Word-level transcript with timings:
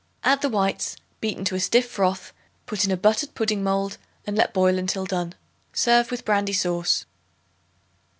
Add 0.23 0.41
the 0.41 0.49
whites, 0.49 0.95
beaten 1.19 1.45
to 1.45 1.53
a 1.53 1.59
stiff 1.59 1.87
froth; 1.87 2.33
put 2.65 2.85
in 2.85 2.89
a 2.89 2.97
buttered 2.97 3.35
pudding 3.35 3.63
mold, 3.63 3.99
and 4.25 4.35
let 4.35 4.51
boil 4.51 4.79
until 4.79 5.05
done. 5.05 5.35
Serve 5.73 6.09
with 6.09 6.25
brandy 6.25 6.53
sauce. 6.53 7.05